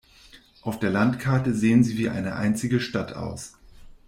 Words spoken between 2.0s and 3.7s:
eine einzige Stadt aus.